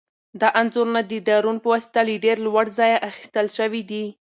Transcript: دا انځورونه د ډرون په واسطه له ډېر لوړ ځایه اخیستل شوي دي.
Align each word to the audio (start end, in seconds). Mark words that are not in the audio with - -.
دا 0.41 0.47
انځورونه 0.61 1.01
د 1.11 1.13
ډرون 1.29 1.55
په 1.61 1.67
واسطه 1.73 1.99
له 2.07 2.15
ډېر 2.25 2.37
لوړ 2.45 2.65
ځایه 2.77 3.03
اخیستل 3.09 3.47
شوي 3.57 3.81
دي. 3.91 4.05